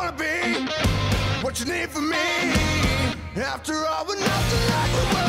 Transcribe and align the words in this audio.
wanna 0.00 0.16
be 0.16 0.64
what 1.44 1.60
you 1.60 1.68
need 1.68 1.88
from 1.92 2.08
me. 2.08 2.28
After 3.36 3.76
all, 3.76 4.08
we're 4.08 4.16
nothing 4.16 4.64
like 4.72 4.92
we 4.96 5.04
were 5.12 5.28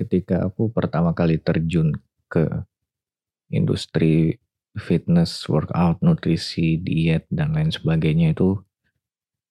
ketika 0.00 0.48
aku 0.48 0.72
pertama 0.72 1.12
kali 1.12 1.36
terjun 1.36 1.92
ke 2.32 2.64
industri 3.52 4.40
fitness, 4.72 5.44
workout, 5.44 6.00
nutrisi, 6.00 6.80
diet, 6.80 7.28
dan 7.28 7.52
lain 7.52 7.68
sebagainya 7.68 8.32
itu 8.32 8.56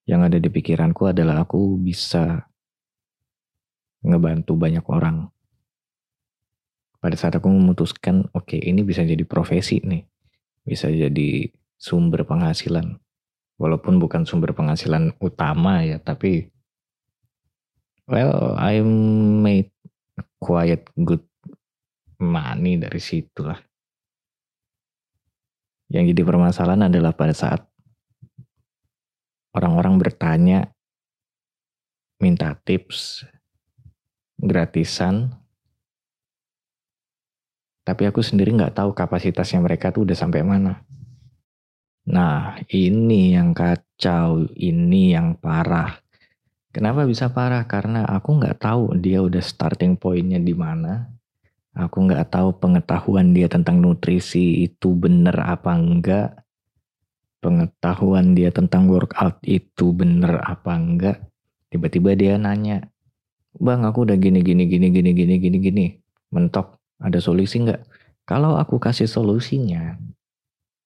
yang 0.09 0.25
ada 0.25 0.41
di 0.41 0.49
pikiranku 0.49 1.05
adalah 1.05 1.45
aku 1.45 1.77
bisa 1.77 2.49
ngebantu 4.01 4.57
banyak 4.57 4.81
orang. 4.89 5.29
Pada 6.99 7.15
saat 7.15 7.39
aku 7.39 7.47
memutuskan, 7.47 8.27
oke 8.35 8.59
ini 8.59 8.83
bisa 8.83 9.07
jadi 9.07 9.23
profesi 9.23 9.79
nih, 9.79 10.03
bisa 10.67 10.91
jadi 10.91 11.47
sumber 11.79 12.27
penghasilan. 12.27 12.99
Walaupun 13.59 13.99
bukan 13.99 14.27
sumber 14.27 14.51
penghasilan 14.51 15.15
utama 15.19 15.83
ya, 15.83 15.99
tapi 15.99 16.51
well, 18.07 18.55
I 18.59 18.83
made 18.83 19.71
quite 20.43 20.91
good 20.99 21.23
money 22.19 22.75
dari 22.75 22.99
situ 22.99 23.47
lah. 23.47 23.59
Yang 25.89 26.13
jadi 26.13 26.21
permasalahan 26.27 26.91
adalah 26.91 27.15
pada 27.15 27.33
saat 27.33 27.63
orang-orang 29.55 29.97
bertanya, 29.97 30.69
minta 32.21 32.53
tips, 32.61 33.25
gratisan, 34.37 35.33
tapi 37.89 38.05
aku 38.05 38.21
sendiri 38.21 38.53
nggak 38.53 38.77
tahu 38.77 38.93
kapasitasnya 38.93 39.65
mereka 39.65 39.89
tuh 39.89 40.05
udah 40.05 40.13
sampai 40.13 40.45
mana. 40.45 40.85
Nah, 42.05 42.61
ini 42.69 43.33
yang 43.33 43.57
kacau, 43.57 44.45
ini 44.53 45.17
yang 45.17 45.33
parah. 45.41 45.97
Kenapa 46.69 47.09
bisa 47.09 47.33
parah? 47.33 47.65
Karena 47.65 48.05
aku 48.05 48.37
nggak 48.37 48.61
tahu 48.61 48.93
dia 49.01 49.25
udah 49.25 49.41
starting 49.41 49.97
pointnya 49.97 50.37
di 50.37 50.53
mana. 50.53 51.09
Aku 51.73 52.05
nggak 52.05 52.29
tahu 52.29 52.61
pengetahuan 52.61 53.33
dia 53.33 53.49
tentang 53.49 53.81
nutrisi 53.81 54.69
itu 54.69 54.93
bener 54.93 55.33
apa 55.41 55.73
enggak. 55.73 56.45
Pengetahuan 57.41 58.37
dia 58.37 58.53
tentang 58.53 58.85
workout 58.85 59.41
itu 59.41 59.97
bener 59.97 60.45
apa 60.45 60.77
enggak. 60.77 61.17
Tiba-tiba 61.73 62.13
dia 62.13 62.37
nanya, 62.37 62.85
Bang 63.57 63.81
aku 63.81 64.05
udah 64.05 64.15
gini 64.15 64.45
gini 64.45 64.69
gini 64.69 64.87
gini 64.93 65.09
gini 65.11 65.35
gini 65.41 65.57
gini. 65.57 65.85
Mentok, 66.29 66.78
ada 66.99 67.19
solusi 67.23 67.63
nggak? 67.63 67.81
Kalau 68.27 68.59
aku 68.59 68.77
kasih 68.77 69.09
solusinya, 69.09 69.97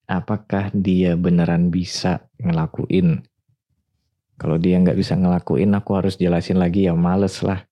apakah 0.08 0.72
dia 0.72 1.20
beneran 1.20 1.67
bisa 1.73 2.23
ngelakuin? 2.39 3.25
Kalau 4.39 4.58
dia 4.58 4.80
nggak 4.80 4.97
bisa 4.97 5.20
ngelakuin, 5.20 5.73
aku 5.75 5.92
harus 5.97 6.16
jelasin 6.16 6.61
lagi 6.61 6.88
ya 6.88 6.95
males 6.95 7.42
lah. 7.44 7.66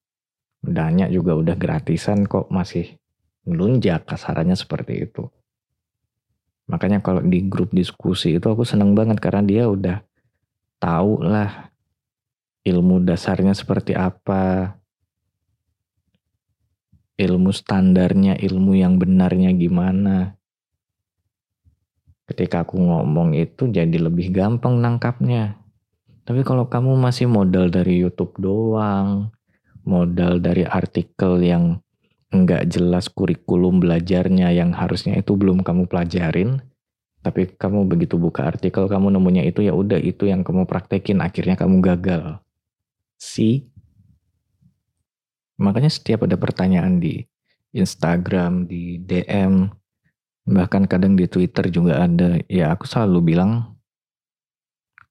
Udahnya 0.62 1.10
juga 1.10 1.34
udah 1.34 1.56
gratisan 1.58 2.28
kok 2.30 2.52
masih 2.54 3.00
melunjak 3.48 4.06
kasarannya 4.06 4.54
seperti 4.54 5.10
itu. 5.10 5.26
Makanya 6.70 7.02
kalau 7.02 7.20
di 7.26 7.42
grup 7.50 7.74
diskusi 7.74 8.38
itu 8.38 8.48
aku 8.48 8.62
seneng 8.64 8.94
banget 8.94 9.18
karena 9.18 9.42
dia 9.42 9.64
udah 9.68 10.06
tahu 10.78 11.26
lah 11.26 11.72
ilmu 12.62 13.02
dasarnya 13.02 13.58
seperti 13.58 13.98
apa, 13.98 14.78
ilmu 17.20 17.52
standarnya, 17.52 18.38
ilmu 18.40 18.78
yang 18.78 19.00
benarnya 19.00 19.52
gimana. 19.56 20.36
Ketika 22.28 22.64
aku 22.64 22.80
ngomong 22.80 23.36
itu 23.36 23.68
jadi 23.68 23.98
lebih 23.98 24.32
gampang 24.32 24.80
nangkapnya. 24.80 25.60
Tapi 26.24 26.48
kalau 26.48 26.70
kamu 26.70 26.96
masih 26.96 27.28
modal 27.28 27.68
dari 27.68 28.00
YouTube 28.00 28.38
doang, 28.40 29.34
modal 29.84 30.40
dari 30.40 30.64
artikel 30.64 31.42
yang 31.44 31.82
nggak 32.32 32.72
jelas 32.72 33.12
kurikulum 33.12 33.84
belajarnya 33.84 34.56
yang 34.56 34.72
harusnya 34.72 35.20
itu 35.20 35.36
belum 35.36 35.68
kamu 35.68 35.92
pelajarin, 35.92 36.64
tapi 37.20 37.52
kamu 37.52 37.86
begitu 37.86 38.16
buka 38.16 38.48
artikel 38.48 38.88
kamu 38.88 39.12
nemunya 39.14 39.44
itu 39.46 39.62
ya 39.62 39.76
udah 39.76 40.00
itu 40.00 40.32
yang 40.32 40.42
kamu 40.42 40.64
praktekin 40.64 41.20
akhirnya 41.20 41.60
kamu 41.60 41.84
gagal. 41.84 42.40
Si 43.20 43.70
makanya 45.62 45.94
setiap 45.94 46.26
ada 46.26 46.36
pertanyaan 46.36 46.98
di 46.98 47.22
Instagram, 47.72 48.66
di 48.66 48.98
DM, 49.00 49.70
bahkan 50.50 50.90
kadang 50.90 51.14
di 51.14 51.30
Twitter 51.30 51.70
juga 51.70 52.02
ada, 52.02 52.42
ya 52.50 52.74
aku 52.74 52.90
selalu 52.90 53.32
bilang 53.32 53.78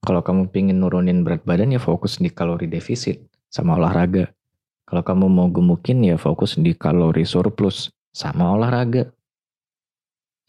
kalau 0.01 0.25
kamu 0.25 0.49
pingin 0.51 0.81
nurunin 0.81 1.23
berat 1.23 1.45
badan 1.45 1.77
ya 1.77 1.81
fokus 1.81 2.19
di 2.19 2.33
kalori 2.33 2.67
defisit 2.67 3.21
sama 3.53 3.77
olahraga. 3.77 4.33
Kalau 4.89 5.07
kamu 5.07 5.31
mau 5.31 5.47
gemukin 5.47 6.03
ya 6.03 6.17
fokus 6.19 6.59
di 6.59 6.75
kalori 6.75 7.23
surplus 7.23 7.95
sama 8.11 8.51
olahraga. 8.51 9.13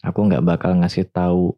Aku 0.02 0.26
nggak 0.26 0.42
bakal 0.42 0.74
ngasih 0.82 1.06
tahu 1.06 1.54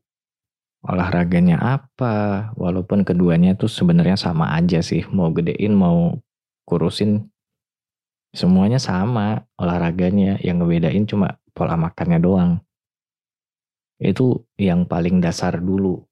olahraganya 0.85 1.57
apa, 1.57 2.53
walaupun 2.61 3.09
keduanya 3.09 3.57
tuh 3.57 3.73
sebenarnya 3.73 4.21
sama 4.21 4.53
aja 4.53 4.85
sih. 4.85 5.01
Mau 5.09 5.33
gedein, 5.33 5.73
mau 5.73 6.21
kurusin, 6.69 7.33
semuanya 8.35 8.83
sama 8.83 9.47
olahraganya. 9.57 10.37
Yang 10.43 10.57
ngebedain 10.61 11.05
cuma 11.07 11.39
pola 11.55 11.79
makannya 11.79 12.19
doang. 12.19 12.53
Itu 14.03 14.45
yang 14.59 14.85
paling 14.91 15.23
dasar 15.23 15.63
dulu. 15.63 16.03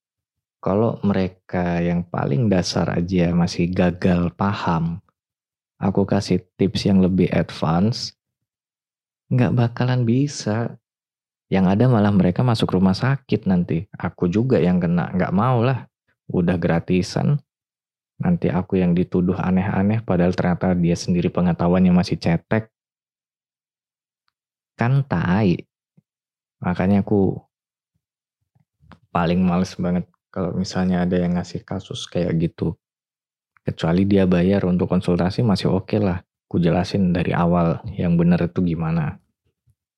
Kalau 0.62 1.02
mereka 1.02 1.82
yang 1.82 2.06
paling 2.06 2.46
dasar 2.46 2.86
aja 2.94 3.34
masih 3.34 3.66
gagal 3.74 4.30
paham, 4.38 5.02
aku 5.82 6.06
kasih 6.06 6.38
tips 6.54 6.86
yang 6.86 7.02
lebih 7.02 7.26
advance, 7.34 8.14
nggak 9.26 9.52
bakalan 9.58 10.06
bisa. 10.06 10.78
Yang 11.50 11.66
ada 11.76 11.84
malah 11.90 12.14
mereka 12.14 12.40
masuk 12.46 12.78
rumah 12.78 12.96
sakit 12.96 13.44
nanti. 13.44 13.84
Aku 13.92 14.30
juga 14.30 14.56
yang 14.56 14.80
kena, 14.80 15.12
nggak 15.12 15.34
mau 15.34 15.60
lah. 15.60 15.84
Udah 16.30 16.56
gratisan, 16.56 17.42
nanti 18.22 18.46
aku 18.46 18.78
yang 18.78 18.94
dituduh 18.94 19.34
aneh-aneh 19.34 20.06
padahal 20.06 20.30
ternyata 20.30 20.78
dia 20.78 20.94
sendiri 20.94 21.28
pengetahuannya 21.28 21.90
masih 21.90 22.16
cetek. 22.22 22.70
Kan 24.78 25.02
tai. 25.04 25.58
Makanya 26.62 27.02
aku 27.02 27.34
paling 29.10 29.42
males 29.42 29.74
banget 29.74 30.06
kalau 30.30 30.54
misalnya 30.54 31.02
ada 31.02 31.18
yang 31.18 31.34
ngasih 31.34 31.66
kasus 31.66 32.06
kayak 32.06 32.38
gitu. 32.38 32.78
Kecuali 33.62 34.06
dia 34.06 34.24
bayar 34.24 34.64
untuk 34.64 34.86
konsultasi 34.86 35.42
masih 35.42 35.74
oke 35.74 35.90
okay 35.90 36.00
lah. 36.00 36.22
Ku 36.46 36.62
jelasin 36.62 37.10
dari 37.10 37.34
awal 37.34 37.82
yang 37.98 38.14
benar 38.14 38.46
itu 38.46 38.62
gimana. 38.62 39.18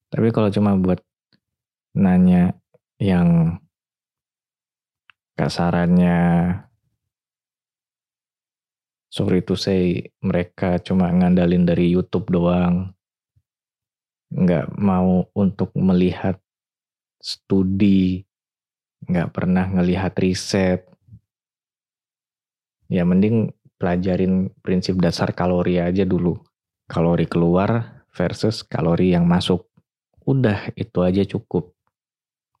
Tapi 0.09 0.33
kalau 0.33 0.49
cuma 0.49 0.73
buat 0.73 0.99
nanya 1.95 2.57
yang 2.99 3.59
kasarannya 5.35 6.17
sorry 9.15 9.39
to 9.47 9.55
say 9.55 10.11
mereka 10.19 10.75
cuma 10.83 11.07
ngandalin 11.07 11.63
dari 11.63 11.87
YouTube 11.87 12.27
doang. 12.27 12.91
Nggak 14.35 14.75
mau 14.75 15.31
untuk 15.31 15.71
melihat 15.79 16.35
studi 17.23 18.27
nggak 19.07 19.31
pernah 19.31 19.71
ngelihat 19.71 20.11
riset. 20.19 20.83
Ya 22.91 23.07
mending 23.07 23.55
pelajarin 23.79 24.51
prinsip 24.59 24.99
dasar 24.99 25.31
kalori 25.31 25.79
aja 25.79 26.03
dulu. 26.03 26.35
Kalori 26.91 27.23
keluar 27.25 28.03
versus 28.11 28.67
kalori 28.67 29.15
yang 29.15 29.23
masuk. 29.23 29.63
Udah 30.27 30.75
itu 30.75 30.99
aja 31.01 31.23
cukup. 31.23 31.71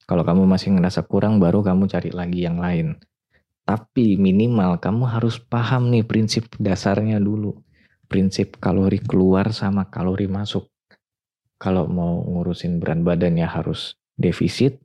Kalau 0.05 0.21
kamu 0.21 0.45
masih 0.45 0.69
ngerasa 0.77 1.01
kurang, 1.09 1.41
baru 1.41 1.65
kamu 1.65 1.89
cari 1.89 2.13
lagi 2.13 2.45
yang 2.45 2.61
lain. 2.61 3.01
Tapi 3.65 4.13
minimal 4.21 4.77
kamu 4.77 5.09
harus 5.09 5.41
paham 5.41 5.89
nih 5.89 6.05
prinsip 6.05 6.53
dasarnya 6.61 7.17
dulu. 7.17 7.57
Prinsip 8.05 8.61
kalori 8.61 9.01
keluar 9.01 9.49
sama 9.49 9.89
kalori 9.89 10.29
masuk. 10.29 10.69
Kalau 11.57 11.89
mau 11.89 12.21
ngurusin 12.21 12.77
berat 12.77 13.01
badan 13.01 13.41
ya 13.41 13.49
harus 13.49 13.97
defisit. 14.13 14.77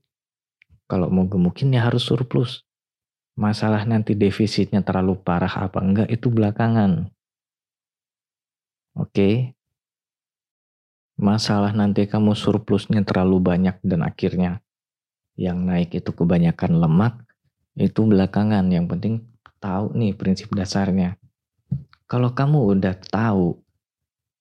Kalau 0.88 1.12
mau 1.12 1.28
gemukin 1.28 1.76
ya 1.76 1.84
harus 1.84 2.08
surplus. 2.08 2.64
Masalah 3.36 3.84
nanti 3.84 4.16
defisitnya 4.16 4.80
terlalu 4.80 5.20
parah 5.20 5.68
apa 5.68 5.78
enggak 5.84 6.08
itu 6.08 6.32
belakangan. 6.32 7.12
Oke. 8.96 9.54
Masalah 11.20 11.76
nanti 11.76 12.08
kamu 12.08 12.32
surplusnya 12.32 13.04
terlalu 13.04 13.44
banyak 13.44 13.76
dan 13.84 14.00
akhirnya 14.08 14.64
yang 15.36 15.68
naik 15.68 15.92
itu 15.96 16.12
kebanyakan 16.16 16.80
lemak, 16.80 17.28
itu 17.76 18.00
belakangan. 18.06 18.66
Yang 18.70 18.86
penting 18.96 19.14
tahu 19.60 19.92
nih 19.94 20.16
prinsip 20.16 20.50
dasarnya. 20.56 21.20
Kalau 22.10 22.34
kamu 22.34 22.78
udah 22.78 22.96
tahu, 22.98 23.54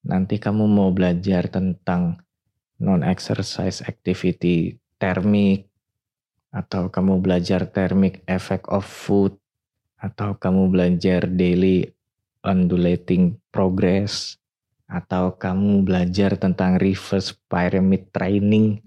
nanti 0.01 0.41
kamu 0.41 0.65
mau 0.65 0.89
belajar 0.89 1.51
tentang 1.51 2.17
non-exercise 2.79 3.85
activity 3.85 4.79
termik, 4.97 5.69
atau 6.49 6.89
kamu 6.89 7.21
belajar 7.21 7.69
thermic 7.69 8.25
effect 8.25 8.65
of 8.73 8.81
food, 8.81 9.37
atau 10.01 10.33
kamu 10.33 10.73
belajar 10.73 11.29
daily 11.29 11.93
undulating 12.41 13.37
progress, 13.53 14.41
atau 14.89 15.37
kamu 15.37 15.85
belajar 15.85 16.33
tentang 16.41 16.81
reverse 16.81 17.37
pyramid 17.45 18.09
training, 18.09 18.81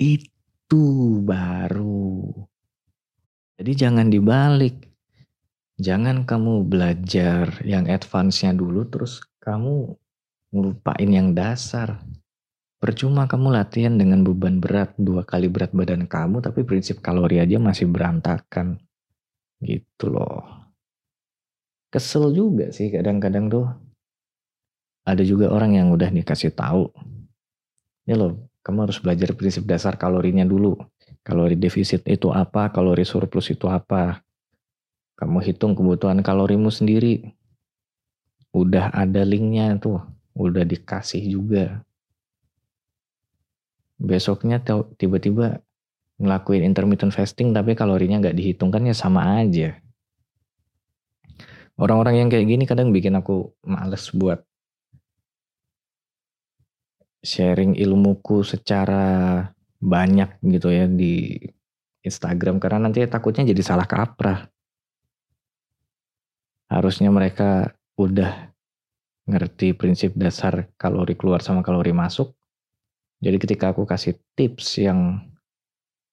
itu 0.00 0.84
baru. 1.20 1.91
Jadi 3.62 3.78
jangan 3.78 4.10
dibalik. 4.10 4.74
Jangan 5.78 6.26
kamu 6.26 6.66
belajar 6.66 7.62
yang 7.62 7.86
advance-nya 7.86 8.50
dulu 8.58 8.90
terus 8.90 9.22
kamu 9.38 9.86
ngelupain 10.50 11.06
yang 11.06 11.30
dasar. 11.30 12.02
Percuma 12.82 13.30
kamu 13.30 13.54
latihan 13.54 13.94
dengan 13.94 14.26
beban 14.26 14.58
berat 14.58 14.98
dua 14.98 15.22
kali 15.22 15.46
berat 15.46 15.70
badan 15.70 16.10
kamu 16.10 16.42
tapi 16.42 16.66
prinsip 16.66 16.98
kalori 17.06 17.38
aja 17.38 17.62
masih 17.62 17.86
berantakan. 17.86 18.82
Gitu 19.62 20.10
loh. 20.10 20.42
Kesel 21.86 22.34
juga 22.34 22.74
sih 22.74 22.90
kadang-kadang 22.90 23.46
tuh. 23.46 23.70
Ada 25.06 25.22
juga 25.22 25.54
orang 25.54 25.78
yang 25.78 25.94
udah 25.94 26.10
dikasih 26.10 26.50
tahu. 26.50 26.90
Ini 28.10 28.18
loh, 28.18 28.42
kamu 28.66 28.90
harus 28.90 28.98
belajar 28.98 29.30
prinsip 29.38 29.62
dasar 29.70 29.94
kalorinya 29.94 30.42
dulu. 30.42 30.74
Kalori 31.20 31.60
defisit 31.60 32.08
itu 32.08 32.32
apa, 32.32 32.72
kalori 32.72 33.04
surplus 33.04 33.52
itu 33.52 33.68
apa. 33.68 34.24
Kamu 35.20 35.44
hitung 35.44 35.76
kebutuhan 35.76 36.24
kalorimu 36.24 36.72
sendiri. 36.72 37.36
Udah 38.56 38.88
ada 38.96 39.20
linknya 39.28 39.76
tuh, 39.76 40.00
udah 40.32 40.64
dikasih 40.64 41.20
juga 41.28 41.84
besoknya 44.02 44.58
tiba-tiba 44.98 45.62
ngelakuin 46.18 46.66
intermittent 46.66 47.14
fasting 47.14 47.54
tapi 47.54 47.78
kalorinya 47.78 48.18
nggak 48.18 48.34
dihitung 48.34 48.74
kan 48.74 48.82
ya 48.82 48.94
sama 48.94 49.38
aja. 49.38 49.78
Orang-orang 51.78 52.26
yang 52.26 52.28
kayak 52.28 52.46
gini 52.50 52.64
kadang 52.66 52.90
bikin 52.92 53.16
aku 53.16 53.54
males 53.64 54.10
buat 54.12 54.42
sharing 57.22 57.78
ilmuku 57.78 58.42
secara 58.42 59.46
banyak 59.82 60.38
gitu 60.46 60.70
ya 60.70 60.86
di 60.86 61.34
Instagram 62.06 62.62
karena 62.62 62.86
nanti 62.86 63.02
takutnya 63.10 63.42
jadi 63.50 63.62
salah 63.66 63.86
kaprah. 63.90 64.46
Harusnya 66.70 67.10
mereka 67.10 67.74
udah 67.98 68.48
ngerti 69.26 69.74
prinsip 69.74 70.14
dasar 70.14 70.70
kalori 70.78 71.18
keluar 71.18 71.42
sama 71.42 71.60
kalori 71.60 71.90
masuk 71.90 72.32
jadi 73.22 73.38
ketika 73.38 73.70
aku 73.70 73.86
kasih 73.86 74.18
tips 74.34 74.82
yang 74.82 75.22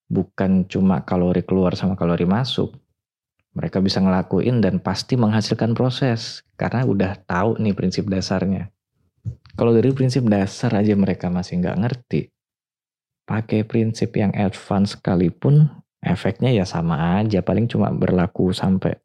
bukan 0.06 0.70
cuma 0.70 1.02
kalori 1.02 1.42
keluar 1.42 1.74
sama 1.74 1.98
kalori 1.98 2.30
masuk, 2.30 2.78
mereka 3.58 3.82
bisa 3.82 3.98
ngelakuin 3.98 4.62
dan 4.62 4.78
pasti 4.78 5.18
menghasilkan 5.18 5.74
proses 5.74 6.46
karena 6.54 6.86
udah 6.86 7.18
tahu 7.26 7.58
nih 7.58 7.74
prinsip 7.74 8.06
dasarnya. 8.06 8.70
Kalau 9.58 9.74
dari 9.74 9.90
prinsip 9.90 10.22
dasar 10.30 10.78
aja 10.78 10.94
mereka 10.94 11.34
masih 11.34 11.66
nggak 11.66 11.78
ngerti, 11.82 12.30
pakai 13.30 13.62
prinsip 13.62 14.18
yang 14.18 14.34
advance 14.34 14.98
sekalipun 14.98 15.70
efeknya 16.02 16.50
ya 16.50 16.66
sama 16.66 17.22
aja, 17.22 17.46
paling 17.46 17.70
cuma 17.70 17.94
berlaku 17.94 18.50
sampai 18.50 18.98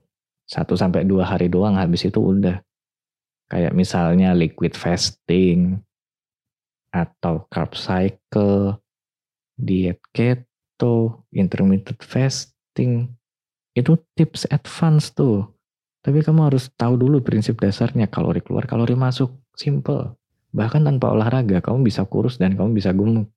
1 0.49 0.65
sampai 0.73 1.05
2 1.05 1.21
hari 1.21 1.53
doang 1.53 1.77
habis 1.77 2.09
itu 2.09 2.17
udah. 2.17 2.65
Kayak 3.53 3.77
misalnya 3.77 4.33
liquid 4.33 4.73
fasting, 4.73 5.85
atau 6.95 7.51
carb 7.51 7.75
cycle, 7.75 8.79
diet 9.59 9.99
keto, 10.15 11.27
intermittent 11.35 11.99
fasting. 11.99 13.11
Itu 13.75 13.99
tips 14.15 14.47
advance 14.47 15.11
tuh. 15.11 15.51
Tapi 16.07 16.23
kamu 16.23 16.47
harus 16.47 16.71
tahu 16.79 16.95
dulu 16.95 17.27
prinsip 17.27 17.59
dasarnya 17.59 18.07
kalori 18.07 18.39
keluar, 18.39 18.71
kalori 18.71 18.95
masuk. 18.95 19.35
Simple. 19.59 20.15
Bahkan 20.55 20.87
tanpa 20.87 21.11
olahraga 21.11 21.59
kamu 21.59 21.83
bisa 21.83 22.07
kurus 22.07 22.39
dan 22.39 22.55
kamu 22.55 22.79
bisa 22.79 22.95
gemuk. 22.95 23.34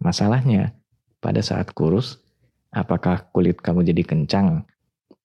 Masalahnya 0.00 0.72
pada 1.20 1.44
saat 1.44 1.70
kurus, 1.76 2.18
apakah 2.72 3.28
kulit 3.30 3.60
kamu 3.60 3.84
jadi 3.84 4.02
kencang? 4.02 4.64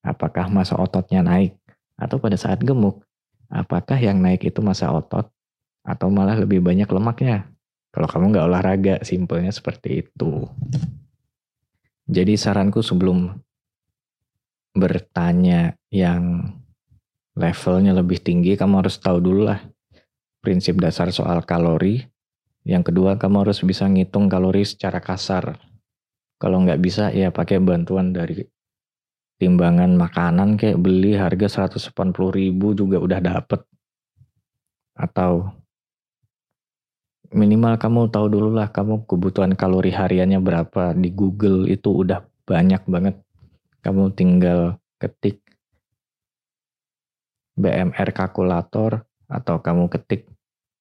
Apakah 0.04 0.52
masa 0.52 0.76
ototnya 0.76 1.24
naik? 1.24 1.56
Atau 1.96 2.20
pada 2.20 2.36
saat 2.36 2.60
gemuk, 2.60 3.00
apakah 3.48 3.96
yang 3.96 4.20
naik 4.20 4.44
itu 4.44 4.60
masa 4.60 4.92
otot 4.92 5.32
atau 5.80 6.12
malah 6.12 6.36
lebih 6.36 6.60
banyak 6.60 6.86
lemaknya? 6.92 7.48
Kalau 7.88 8.04
kamu 8.04 8.36
nggak 8.36 8.46
olahraga, 8.52 8.94
simpelnya 9.00 9.48
seperti 9.48 10.04
itu. 10.04 10.44
Jadi 12.04 12.36
saranku 12.36 12.84
sebelum 12.84 13.32
bertanya 14.76 15.72
yang 15.88 16.52
levelnya 17.32 17.96
lebih 17.96 18.20
tinggi, 18.20 18.52
kamu 18.60 18.84
harus 18.84 19.00
tahu 19.00 19.24
dulu 19.24 19.48
lah 19.48 19.64
prinsip 20.44 20.78
dasar 20.78 21.10
soal 21.10 21.42
kalori. 21.42 22.06
Yang 22.66 22.90
kedua, 22.90 23.14
kamu 23.14 23.46
harus 23.46 23.62
bisa 23.62 23.86
ngitung 23.86 24.26
kalori 24.26 24.66
secara 24.66 24.98
kasar. 24.98 25.54
Kalau 26.42 26.66
nggak 26.66 26.82
bisa, 26.82 27.14
ya 27.14 27.30
pakai 27.30 27.62
bantuan 27.62 28.10
dari 28.10 28.42
timbangan 29.38 29.94
makanan 29.94 30.58
kayak 30.58 30.82
beli 30.82 31.14
harga 31.14 31.70
180 31.70 31.94
ribu 32.34 32.74
juga 32.74 32.98
udah 32.98 33.20
dapet. 33.22 33.62
Atau 34.98 35.46
minimal 37.30 37.78
kamu 37.78 38.10
tahu 38.10 38.26
dulu 38.30 38.50
lah 38.54 38.70
kamu 38.70 39.06
kebutuhan 39.06 39.54
kalori 39.54 39.90
hariannya 39.90 40.38
berapa 40.38 40.94
di 40.94 41.10
Google 41.10 41.66
itu 41.66 42.06
udah 42.06 42.22
banyak 42.46 42.82
banget 42.86 43.18
kamu 43.82 44.14
tinggal 44.14 44.78
ketik 45.02 45.42
BMR 47.58 48.12
kalkulator 48.14 49.02
atau 49.26 49.58
kamu 49.58 49.90
ketik 49.90 50.28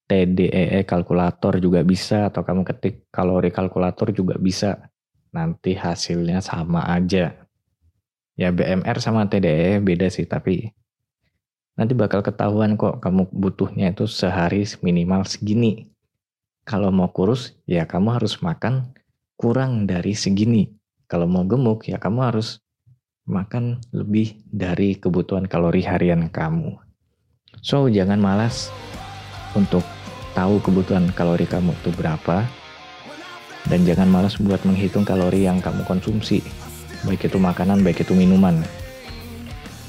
TDEE 0.06 0.80
e 0.80 0.80
kalkulator 0.86 1.58
juga 1.58 1.82
bisa 1.82 2.30
atau 2.30 2.46
kamu 2.46 2.62
ketik 2.62 3.10
kalori 3.10 3.50
kalkulator 3.50 4.14
juga 4.14 4.38
bisa 4.38 4.90
nanti 5.34 5.74
hasilnya 5.74 6.40
sama 6.46 6.86
aja 6.86 7.34
ya 8.38 8.50
BMR 8.54 8.98
sama 9.02 9.26
TDEE 9.26 9.78
e 9.78 9.84
beda 9.84 10.08
sih 10.14 10.30
tapi 10.30 10.70
nanti 11.76 11.94
bakal 11.98 12.22
ketahuan 12.22 12.78
kok 12.78 13.02
kamu 13.02 13.28
butuhnya 13.34 13.92
itu 13.92 14.06
sehari 14.06 14.64
minimal 14.86 15.26
segini 15.26 15.96
kalau 16.66 16.90
mau 16.90 17.14
kurus, 17.14 17.54
ya 17.70 17.86
kamu 17.86 18.18
harus 18.18 18.42
makan 18.42 18.90
kurang 19.38 19.86
dari 19.86 20.18
segini. 20.18 20.74
Kalau 21.06 21.30
mau 21.30 21.46
gemuk, 21.46 21.86
ya 21.86 22.02
kamu 22.02 22.26
harus 22.26 22.58
makan 23.30 23.86
lebih 23.94 24.42
dari 24.50 24.98
kebutuhan 24.98 25.46
kalori 25.46 25.86
harian 25.86 26.26
kamu. 26.26 26.74
So, 27.62 27.86
jangan 27.86 28.18
malas 28.18 28.74
untuk 29.54 29.86
tahu 30.36 30.60
kebutuhan 30.60 31.10
kalori 31.16 31.48
kamu 31.48 31.72
itu 31.72 31.90
berapa. 31.96 32.44
Dan 33.66 33.82
jangan 33.82 34.06
malas 34.06 34.38
buat 34.38 34.62
menghitung 34.62 35.02
kalori 35.02 35.48
yang 35.48 35.58
kamu 35.58 35.82
konsumsi. 35.90 36.46
Baik 37.02 37.26
itu 37.26 37.42
makanan, 37.42 37.82
baik 37.82 38.06
itu 38.06 38.14
minuman. 38.14 38.62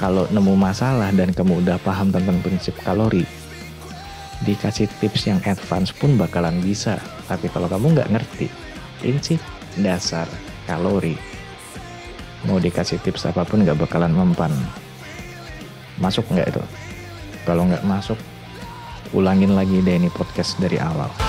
Kalau 0.00 0.24
nemu 0.32 0.56
masalah 0.56 1.12
dan 1.12 1.36
kamu 1.36 1.60
udah 1.60 1.76
paham 1.84 2.08
tentang 2.08 2.40
prinsip 2.40 2.72
kalori, 2.80 3.28
dikasih 4.48 4.88
tips 5.00 5.28
yang 5.28 5.40
advance 5.44 5.92
pun 5.92 6.16
bakalan 6.16 6.56
bisa. 6.64 6.96
Tapi 7.28 7.52
kalau 7.52 7.68
kamu 7.68 7.96
nggak 7.96 8.12
ngerti 8.16 8.48
prinsip 9.00 9.40
dasar 9.80 10.24
kalori, 10.64 11.16
mau 12.48 12.56
dikasih 12.56 13.00
tips 13.04 13.28
apa 13.28 13.44
pun 13.44 13.60
nggak 13.64 13.76
bakalan 13.76 14.12
mempan. 14.12 14.52
Masuk 16.00 16.28
nggak 16.32 16.48
itu? 16.52 16.64
Kalau 17.48 17.64
nggak 17.64 17.84
masuk, 17.84 18.20
ulangin 19.16 19.56
lagi 19.56 19.80
deh 19.80 19.96
ini 19.96 20.12
podcast 20.12 20.60
dari 20.60 20.76
awal. 20.76 21.25